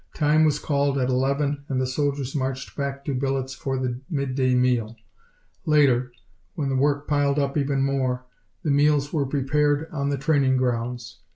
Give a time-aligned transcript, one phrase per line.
[0.15, 4.55] Time was called at eleven and the soldiers marched back to billets for the midday
[4.55, 4.95] meal.
[5.67, 6.11] Later,
[6.55, 8.25] when the work piled up even more,
[8.63, 11.19] the meals were prepared on the training grounds.